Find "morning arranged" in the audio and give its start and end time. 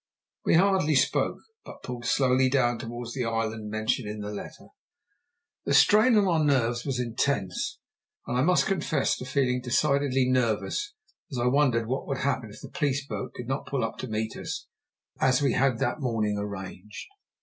15.99-17.05